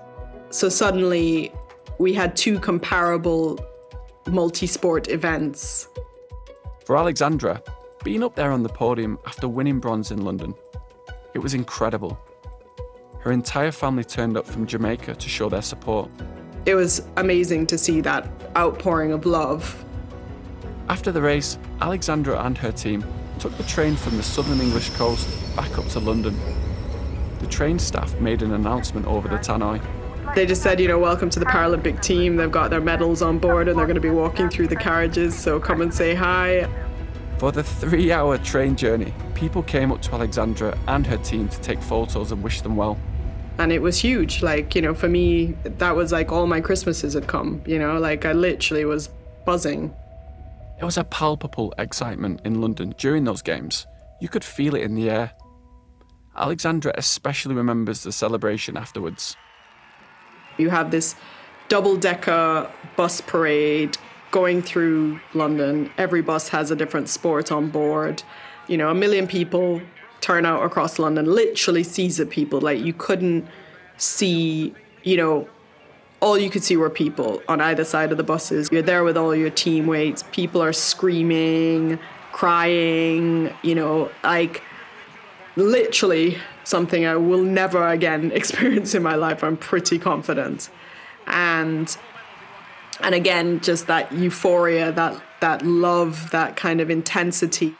so 0.50 0.69
suddenly 0.69 1.52
we 1.99 2.12
had 2.12 2.37
two 2.37 2.59
comparable 2.59 3.59
multi 4.26 4.67
sport 4.67 5.09
events. 5.09 5.88
For 6.85 6.97
Alexandra, 6.97 7.62
being 8.05 8.23
up 8.23 8.35
there 8.35 8.50
on 8.50 8.62
the 8.62 8.69
podium 8.69 9.19
after 9.26 9.49
winning 9.49 9.81
bronze 9.81 10.11
in 10.11 10.25
London, 10.25 10.55
it 11.35 11.38
was 11.38 11.55
incredible. 11.55 12.19
Her 13.23 13.31
entire 13.31 13.71
family 13.71 14.02
turned 14.02 14.37
up 14.37 14.47
from 14.47 14.67
Jamaica 14.67 15.14
to 15.14 15.29
show 15.29 15.49
their 15.49 15.62
support. 15.62 16.11
It 16.67 16.75
was 16.75 17.07
amazing 17.17 17.69
to 17.69 17.79
see 17.79 18.00
that 18.00 18.29
outpouring 18.57 19.12
of 19.12 19.26
love. 19.26 19.85
After 20.88 21.12
the 21.12 21.23
race, 21.23 21.57
Alexandra 21.81 22.45
and 22.45 22.59
her 22.59 22.73
team 22.73 23.05
took 23.38 23.57
the 23.57 23.62
train 23.62 23.95
from 23.95 24.17
the 24.17 24.25
southern 24.25 24.61
English 24.61 24.91
coast 24.91 25.29
back 25.55 25.79
up 25.79 25.87
to 25.91 26.00
London. 26.00 26.37
The 27.38 27.47
train 27.47 27.79
staff 27.79 28.12
made 28.21 28.43
an 28.43 28.55
announcement 28.55 29.07
over 29.07 29.29
the 29.29 29.37
tannoy. 29.37 29.81
They 30.35 30.45
just 30.45 30.62
said, 30.62 30.81
you 30.81 30.88
know, 30.88 30.99
welcome 30.99 31.31
to 31.31 31.38
the 31.38 31.47
Paralympic 31.47 32.02
team. 32.02 32.35
They've 32.37 32.50
got 32.50 32.71
their 32.71 32.81
medals 32.81 33.23
on 33.23 33.38
board 33.38 33.69
and 33.69 33.79
they're 33.79 33.87
going 33.87 33.95
to 33.95 34.00
be 34.00 34.11
walking 34.11 34.49
through 34.49 34.67
the 34.67 34.76
carriages, 34.76 35.38
so 35.38 35.61
come 35.61 35.81
and 35.81 35.95
say 35.95 36.14
hi. 36.14 36.69
For 37.38 37.52
the 37.52 37.62
three 37.62 38.11
hour 38.11 38.37
train 38.38 38.75
journey, 38.75 39.14
people 39.35 39.62
came 39.62 39.93
up 39.93 40.02
to 40.02 40.12
Alexandra 40.12 40.76
and 40.88 41.07
her 41.07 41.19
team 41.19 41.49
to 41.49 41.61
take 41.61 41.81
photos 41.81 42.33
and 42.33 42.43
wish 42.43 42.62
them 42.62 42.75
well. 42.75 42.99
And 43.62 43.71
it 43.71 43.81
was 43.81 43.97
huge. 43.97 44.42
Like, 44.42 44.75
you 44.75 44.83
know, 44.83 44.92
for 44.92 45.09
me, 45.09 45.54
that 45.62 45.95
was 45.95 46.11
like 46.11 46.33
all 46.33 46.49
my 46.49 46.61
Christmases 46.61 47.14
had 47.14 47.28
come, 47.28 47.62
you 47.64 47.78
know, 47.78 47.97
like 47.97 48.25
I 48.25 48.33
literally 48.33 48.85
was 48.85 49.09
buzzing. 49.45 49.95
There 50.78 50.85
was 50.85 50.99
a 50.99 51.04
palpable 51.04 51.73
excitement 51.78 52.40
in 52.45 52.61
London 52.61 52.92
during 52.99 53.23
those 53.23 53.40
games. 53.40 53.87
You 54.21 54.28
could 54.28 54.42
feel 54.42 54.75
it 54.75 54.83
in 54.83 54.97
the 54.97 55.09
air. 55.09 55.33
Alexandra 56.37 56.92
especially 56.97 57.54
remembers 57.54 58.02
the 58.02 58.11
celebration 58.11 58.76
afterwards. 58.76 59.37
You 60.59 60.71
have 60.71 60.90
this 60.90 61.14
double 61.69 61.97
decker 61.97 62.69
bus 62.97 63.21
parade 63.21 63.97
going 64.33 64.61
through 64.61 65.21
London. 65.35 65.88
Every 65.99 66.21
bus 66.21 66.49
has 66.49 66.73
a 66.73 66.75
different 66.75 67.09
sport 67.09 67.52
on 67.52 67.69
board. 67.69 68.25
You 68.66 68.76
know, 68.76 68.90
a 68.90 68.95
million 68.95 69.28
people 69.28 69.81
turn 70.23 70.47
out 70.47 70.64
across 70.64 70.99
London, 70.99 71.26
literally 71.26 71.83
seas 71.83 72.19
of 72.19 72.31
people. 72.31 72.61
Like 72.61 72.81
you 72.81 72.95
couldn't 72.95 73.47
see, 73.99 74.75
you 75.02 75.19
know, 75.19 75.47
all 76.21 76.38
you 76.38 76.49
could 76.49 76.62
see 76.62 76.76
were 76.76 76.88
people 76.88 77.43
on 77.49 77.61
either 77.61 77.85
side 77.85 78.12
of 78.12 78.17
the 78.17 78.25
buses. 78.25 78.71
You're 78.73 78.81
there 78.81 79.05
with 79.05 79.17
all 79.19 79.35
your 79.35 79.50
teammates. 79.50 80.23
People 80.31 80.62
are 80.62 80.73
screaming, 80.73 81.99
crying, 82.31 83.52
you 83.62 83.75
know, 83.75 84.11
like 84.23 84.62
literally 85.57 86.38
something 86.64 87.05
I 87.05 87.17
will 87.17 87.43
never 87.43 87.87
again 87.88 88.31
experience 88.35 88.95
in 88.95 89.02
my 89.02 89.17
life. 89.17 89.43
I'm 89.43 89.57
pretty 89.57 89.99
confident. 89.99 90.71
And 91.26 91.95
and 93.00 93.14
again, 93.17 93.59
just 93.61 93.88
that 93.88 94.12
euphoria, 94.12 94.93
that 94.93 95.21
that 95.41 95.67
love, 95.67 96.31
that 96.31 96.57
kind 96.57 96.81
of 96.81 96.88
intensity. 96.88 97.75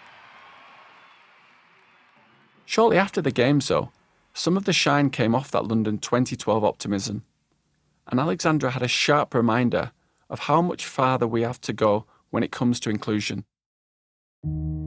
Shortly 2.73 2.97
after 2.97 3.21
the 3.21 3.31
games, 3.31 3.69
though, 3.69 3.91
some 4.33 4.57
of 4.57 4.64
the 4.64 4.73
shine 4.73 5.11
came 5.11 5.35
off 5.35 5.50
that 5.50 5.67
London 5.67 5.99
2012 5.99 6.64
optimism. 6.64 7.23
And 8.07 8.19
Alexandra 8.19 8.71
had 8.71 8.83
a 8.83 8.88
sharp 8.88 9.35
reminder 9.35 9.93
of 10.31 10.38
how 10.38 10.62
much 10.62 10.87
farther 10.87 11.26
we 11.26 11.43
have 11.43 11.61
to 11.61 11.75
go 11.75 12.07
when 12.31 12.43
it 12.43 12.50
comes 12.50 12.81
to 12.81 12.88
inclusion. 12.88 13.45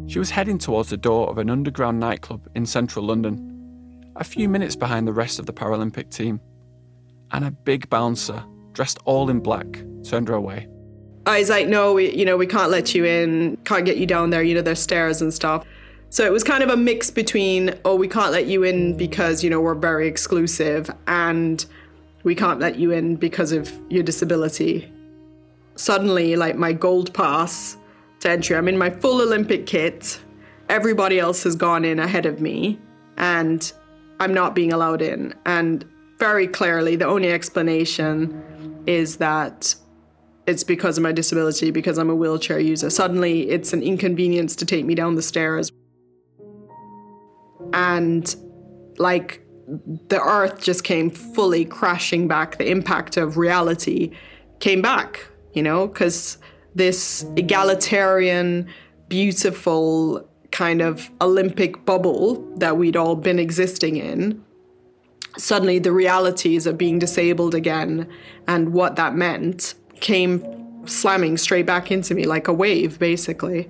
She 0.08 0.18
was 0.18 0.32
heading 0.32 0.58
towards 0.58 0.90
the 0.90 0.98
door 0.98 1.30
of 1.30 1.38
an 1.38 1.52
underground 1.52 2.00
nightclub 2.00 2.50
in 2.56 2.66
central 2.66 3.06
London, 3.06 4.04
a 4.16 4.24
few 4.24 4.50
minutes 4.50 4.76
behind 4.76 5.08
the 5.08 5.14
rest 5.14 5.38
of 5.38 5.46
the 5.46 5.54
Paralympic 5.54 6.10
team. 6.10 6.42
And 7.34 7.46
a 7.46 7.52
big 7.52 7.88
bouncer, 7.92 8.44
dressed 8.74 8.98
all 9.06 9.30
in 9.30 9.42
black, 9.42 9.86
turned 10.04 10.28
her 10.30 10.34
away. 10.34 10.68
Uh, 11.28 11.34
I 11.34 11.40
was 11.40 11.52
like, 11.52 11.68
no, 11.68 11.94
we, 11.94 12.12
you 12.16 12.26
know, 12.26 12.36
we 12.36 12.48
can't 12.48 12.72
let 12.72 12.96
you 12.96 13.06
in, 13.06 13.58
can't 13.58 13.86
get 13.86 13.98
you 13.98 14.08
down 14.08 14.32
there, 14.32 14.42
you 14.42 14.56
know, 14.56 14.64
there's 14.64 14.80
stairs 14.80 15.22
and 15.22 15.32
stuff. 15.32 15.68
So 16.10 16.26
it 16.26 16.32
was 16.32 16.44
kind 16.44 16.64
of 16.64 16.70
a 16.70 16.78
mix 16.78 17.12
between, 17.12 17.78
oh, 17.84 17.96
we 17.96 18.08
can't 18.08 18.32
let 18.32 18.46
you 18.46 18.64
in 18.64 18.96
because, 18.96 19.44
you 19.44 19.50
know, 19.50 19.60
we're 19.60 19.76
very 19.76 20.08
exclusive, 20.08 20.90
and 21.08 21.66
we 22.24 22.36
can't 22.36 22.60
let 22.60 22.78
you 22.78 22.92
in 22.92 23.18
because 23.18 23.52
of 23.52 23.72
your 23.90 24.02
disability. 24.02 24.92
Suddenly, 25.76 26.38
like 26.38 26.56
my 26.56 26.72
gold 26.72 27.14
pass 27.14 27.76
to 28.22 28.30
entry, 28.30 28.56
I'm 28.56 28.70
in 28.70 28.78
my 28.78 28.90
full 28.90 29.22
Olympic 29.22 29.66
kit. 29.66 30.20
Everybody 30.70 31.20
else 31.20 31.44
has 31.44 31.56
gone 31.56 31.84
in 31.84 32.00
ahead 32.00 32.26
of 32.26 32.40
me, 32.40 32.80
and 33.18 33.72
I'm 34.22 34.34
not 34.34 34.56
being 34.56 34.72
allowed 34.72 35.02
in. 35.02 35.34
And 35.46 35.84
very 36.18 36.48
clearly, 36.48 36.96
the 36.96 37.06
only 37.06 37.30
explanation 37.30 38.42
is 38.88 39.18
that 39.18 39.76
it's 40.48 40.64
because 40.64 40.98
of 40.98 41.04
my 41.04 41.12
disability, 41.12 41.72
because 41.72 41.98
I'm 41.98 42.10
a 42.10 42.16
wheelchair 42.16 42.60
user. 42.60 42.90
Suddenly, 42.90 43.50
it's 43.50 43.74
an 43.74 43.84
inconvenience 43.84 44.56
to 44.56 44.66
take 44.66 44.86
me 44.86 44.96
down 44.96 45.16
the 45.16 45.22
stairs. 45.22 45.72
And 47.76 48.36
like 48.98 49.46
the 50.08 50.20
earth 50.20 50.64
just 50.64 50.84
came 50.84 51.10
fully 51.12 51.66
crashing 51.66 52.28
back, 52.28 52.58
the 52.58 52.70
impact 52.70 53.18
of 53.18 53.38
reality 53.38 54.12
came 54.60 54.82
back, 54.82 55.28
you 55.54 55.62
know, 55.62 55.88
because 55.88 56.38
this 56.74 57.26
egalitarian, 57.36 58.68
beautiful 59.10 60.28
kind 60.52 60.82
of 60.82 61.12
Olympic 61.22 61.86
bubble 61.86 62.36
that 62.58 62.78
we'd 62.78 62.96
all 62.96 63.16
been 63.16 63.40
existing 63.40 63.98
in 63.98 64.44
suddenly 65.38 65.80
the 65.80 65.92
realities 65.92 66.66
of 66.66 66.78
being 66.78 66.98
disabled 66.98 67.54
again 67.54 68.10
and 68.48 68.72
what 68.72 68.96
that 68.96 69.16
meant 69.16 69.74
came 70.00 70.42
slamming 70.88 71.38
straight 71.38 71.66
back 71.66 71.92
into 71.92 72.14
me 72.16 72.26
like 72.26 72.48
a 72.48 72.54
wave, 72.54 73.00
basically. 73.00 73.70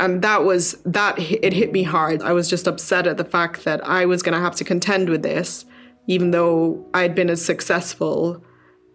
And 0.00 0.22
that 0.22 0.44
was 0.44 0.72
that 0.84 1.18
it 1.18 1.52
hit 1.52 1.72
me 1.72 1.82
hard. 1.82 2.22
I 2.22 2.32
was 2.32 2.48
just 2.48 2.66
upset 2.66 3.06
at 3.06 3.16
the 3.16 3.24
fact 3.24 3.64
that 3.64 3.84
I 3.86 4.06
was 4.06 4.22
going 4.22 4.34
to 4.34 4.40
have 4.40 4.54
to 4.56 4.64
contend 4.64 5.08
with 5.08 5.22
this, 5.22 5.64
even 6.06 6.30
though 6.30 6.84
I'd 6.94 7.14
been 7.14 7.30
as 7.30 7.44
successful 7.44 8.42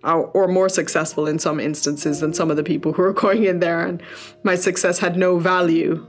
or 0.04 0.48
more 0.50 0.68
successful 0.68 1.28
in 1.28 1.40
some 1.40 1.62
instances 1.62 2.20
than 2.20 2.34
some 2.34 2.52
of 2.52 2.58
the 2.58 2.64
people 2.64 2.92
who 2.92 3.02
were 3.02 3.14
going 3.26 3.46
in 3.46 3.60
there, 3.60 3.86
and 3.86 4.02
my 4.44 4.56
success 4.56 5.00
had 5.00 5.18
no 5.18 5.40
value 5.40 6.06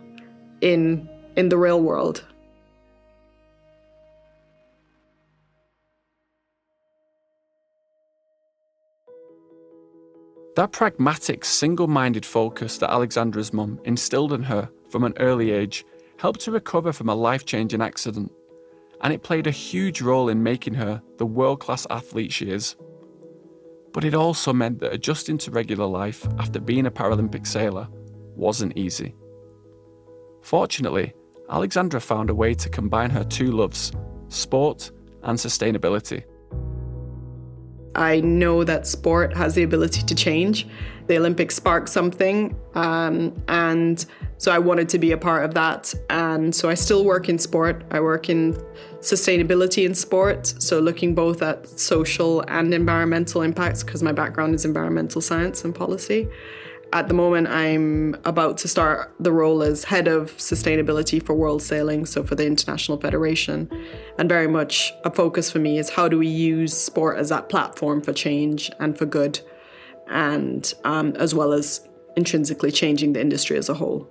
in 0.61 1.09
in 1.37 1.49
the 1.49 1.57
real 1.57 1.81
world. 1.81 2.25
That 10.57 10.71
pragmatic, 10.71 11.45
single 11.45 11.89
minded 11.89 12.25
focus 12.25 12.79
that 12.79 12.91
Alexandra's 12.91 13.53
mum 13.53 13.81
instilled 13.85 14.33
in 14.33 14.45
her 14.45 14.69
from 14.95 15.03
an 15.03 15.15
early 15.19 15.51
age 15.51 15.85
helped 16.21 16.45
her 16.45 16.53
recover 16.53 16.93
from 16.93 17.09
a 17.09 17.15
life 17.17 17.45
changing 17.45 17.83
accident, 17.83 18.31
and 19.01 19.13
it 19.13 19.25
played 19.25 19.49
a 19.49 19.51
huge 19.51 20.01
role 20.01 20.29
in 20.29 20.41
making 20.41 20.75
her 20.75 21.03
the 21.19 21.27
world 21.27 21.59
class 21.59 21.85
athlete 21.91 22.31
she 22.31 22.49
is. 22.49 22.77
But 23.93 24.05
it 24.05 24.15
also 24.15 24.53
meant 24.53 24.79
that 24.79 24.93
adjusting 24.93 25.37
to 25.39 25.51
regular 25.51 25.85
life 25.85 26.29
after 26.39 26.61
being 26.61 26.87
a 26.87 26.93
Paralympic 26.93 27.45
sailor 27.45 27.89
wasn't 28.37 28.79
easy. 28.79 29.17
Fortunately, 30.43 31.13
Alexandra 31.51 32.01
found 32.01 32.31
a 32.31 32.35
way 32.37 32.55
to 32.55 32.69
combine 32.69 33.11
her 33.11 33.25
two 33.25 33.51
loves 33.51 33.91
sport 34.29 34.93
and 35.25 35.37
sustainability. 35.37 36.23
I 37.97 38.21
know 38.21 38.63
that 38.63 38.87
sport 38.87 39.37
has 39.37 39.57
the 39.57 39.65
ability 39.65 40.03
to 40.03 40.15
change. 40.15 40.69
The 41.09 41.17
Olympics 41.17 41.57
sparked 41.57 41.89
something, 41.89 42.57
um, 42.77 43.35
and 43.49 44.07
so 44.39 44.53
I 44.53 44.59
wanted 44.59 44.89
to 44.91 44.99
be 44.99 45.13
a 45.13 45.19
part 45.19 45.45
of 45.45 45.55
that. 45.55 45.95
And 46.11 46.55
so 46.55 46.69
I 46.69 46.75
still 46.75 47.05
work 47.05 47.29
in 47.29 47.39
sport. 47.39 47.85
I 47.91 48.01
work 48.01 48.29
in 48.29 48.55
sustainability 49.01 49.85
in 49.85 49.95
sport, 49.95 50.47
so 50.59 50.81
looking 50.81 51.15
both 51.15 51.43
at 51.43 51.69
social 51.69 52.43
and 52.49 52.73
environmental 52.73 53.43
impacts 53.43 53.85
because 53.85 54.03
my 54.03 54.13
background 54.13 54.55
is 54.55 54.65
environmental 54.65 55.21
science 55.21 55.65
and 55.65 55.75
policy. 55.75 56.29
At 56.95 57.09
the 57.09 57.15
moment, 57.15 57.49
I'm 57.49 58.15
about 58.25 58.57
to 58.59 58.69
start 58.69 59.13
the 59.19 59.33
role 59.33 59.65
as 59.65 59.83
head 59.83 60.07
of 60.07 60.31
sustainability 60.37 61.21
for 61.21 61.35
World 61.35 61.61
Sailing, 61.61 62.07
so 62.07 62.23
for 62.23 62.37
the 62.37 62.47
International 62.47 62.99
Federation. 62.99 63.69
And 64.17 64.29
very 64.29 64.47
much 64.47 64.93
a 65.03 65.11
focus 65.11 65.51
for 65.51 65.59
me 65.59 65.79
is 65.79 65.91
how 65.91 66.07
do 66.09 66.19
we 66.19 66.29
use 66.29 66.73
sport 66.73 67.19
as 67.19 67.31
that 67.31 67.49
platform 67.49 68.01
for 68.01 68.13
change 68.13 68.71
and 68.79 68.97
for 68.97 69.07
good, 69.07 69.41
and 70.09 70.73
um, 70.85 71.17
as 71.17 71.35
well 71.35 71.53
as 71.53 71.87
intrinsically 72.17 72.71
changing 72.71 73.13
the 73.13 73.21
industry 73.21 73.57
as 73.57 73.69
a 73.69 73.75
whole. 73.75 74.09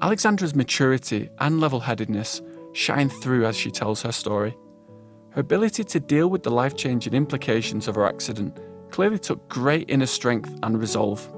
Alexandra's 0.00 0.54
maturity 0.54 1.28
and 1.40 1.58
level 1.58 1.80
headedness 1.80 2.40
shine 2.72 3.08
through 3.08 3.46
as 3.46 3.56
she 3.56 3.68
tells 3.68 4.00
her 4.02 4.12
story. 4.12 4.56
Her 5.30 5.40
ability 5.40 5.82
to 5.84 5.98
deal 5.98 6.28
with 6.28 6.44
the 6.44 6.50
life 6.50 6.76
changing 6.76 7.14
implications 7.14 7.88
of 7.88 7.96
her 7.96 8.06
accident 8.06 8.60
clearly 8.90 9.18
took 9.18 9.48
great 9.48 9.90
inner 9.90 10.06
strength 10.06 10.56
and 10.62 10.78
resolve. 10.78 11.28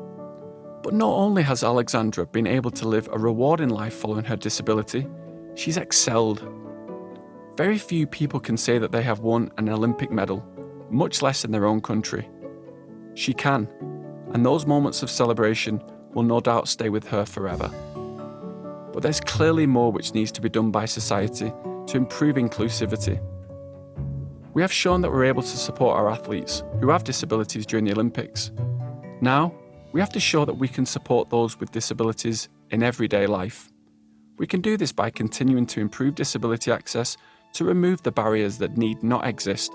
But 0.83 0.93
not 0.93 1.11
only 1.11 1.43
has 1.43 1.65
Alexandra 1.65 2.27
been 2.27 2.47
able 2.47 2.71
to 2.73 2.87
live 2.87 3.09
a 3.11 3.19
rewarding 3.19 3.71
life 3.71 3.95
following 3.95 4.25
her 4.27 4.37
disability, 4.37 5.07
she's 5.55 5.79
excelled. 5.79 6.47
Very 7.57 7.79
few 7.79 8.07
people 8.07 8.41
can 8.41 8.59
say 8.59 8.79
that 8.79 8.93
they 8.93 9.03
have 9.03 9.21
won 9.21 9.51
an 9.57 9.71
Olympic 9.71 10.11
medal, 10.11 10.45
much 10.91 11.23
less 11.23 11.47
in 11.47 11.51
their 11.51 11.67
own 11.67 11.81
country. 11.81 12.29
She 13.15 13.33
can, 13.33 13.69
and 14.35 14.45
those 14.45 14.67
moments 14.67 15.03
of 15.03 15.11
celebration 15.11 15.83
will 16.13 16.25
no 16.25 16.41
doubt 16.41 16.69
stay 16.69 16.91
with 16.91 17.09
her 17.09 17.25
forever. 17.25 17.71
But 18.93 19.03
there's 19.03 19.21
clearly 19.21 19.67
more 19.67 19.93
which 19.93 20.15
needs 20.15 20.33
to 20.33 20.41
be 20.41 20.49
done 20.49 20.71
by 20.71 20.85
society 20.85 21.53
to 21.87 21.97
improve 21.97 22.37
inclusivity 22.37 23.21
we 24.53 24.63
have 24.63 24.73
shown 24.73 25.01
that 25.01 25.11
we're 25.11 25.25
able 25.25 25.43
to 25.43 25.57
support 25.57 25.97
our 25.97 26.11
athletes 26.11 26.65
who 26.81 26.91
have 26.91 27.05
disabilities 27.05 27.65
during 27.65 27.85
the 27.85 27.93
Olympics. 27.93 28.51
Now, 29.21 29.55
we 29.93 30.01
have 30.01 30.11
to 30.11 30.21
show 30.21 30.45
that 30.45 30.55
we 30.55 30.69
can 30.69 30.87
support 30.87 31.31
those 31.31 31.59
with 31.59 31.71
disabilities 31.71 32.49
in 32.71 32.83
everyday 32.83 33.27
life. 33.27 33.71
We 34.39 34.47
can 34.47 34.61
do 34.61 34.77
this 34.77 34.93
by 34.93 35.11
continuing 35.11 35.67
to 35.67 35.81
improve 35.81 36.15
disability 36.15 36.73
access 36.73 37.17
to 37.55 37.65
remove 37.65 38.03
the 38.03 38.13
barriers 38.13 38.59
that 38.59 38.77
need 38.77 39.03
not 39.03 39.27
exist. 39.27 39.73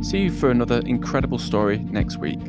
See 0.05 0.23
you 0.23 0.31
for 0.31 0.51
another 0.51 0.81
incredible 0.87 1.38
story 1.38 1.79
next 1.79 2.17
week. 2.17 2.40